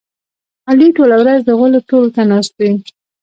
علي 0.69 0.87
ټوله 0.97 1.15
ورځ 1.21 1.39
د 1.45 1.49
غولو 1.59 1.79
تول 1.89 2.07
ته 2.15 2.21
ناست 2.31 2.53
وي. 2.61 2.71